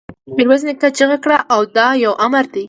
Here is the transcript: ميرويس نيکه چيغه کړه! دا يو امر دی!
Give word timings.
ميرويس 0.35 0.61
نيکه 0.67 0.89
چيغه 0.97 1.17
کړه! 1.23 1.37
دا 1.75 1.87
يو 2.05 2.13
امر 2.25 2.45
دی! 2.53 2.59